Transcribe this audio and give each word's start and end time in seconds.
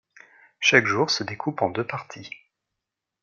Chaque 0.59 0.87
jour 0.87 1.11
se 1.11 1.23
découpe 1.23 1.61
en 1.61 1.69
deux 1.69 1.85
parties. 1.85 2.31